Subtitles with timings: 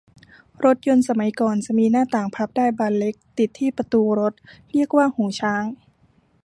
[0.63, 4.33] รถยนต์สมัยก่อนจะมีหน้าต่างพับได้บานเล็ก ติดที่ประตูรถ
[4.71, 5.63] เรียกว่าหูช้าง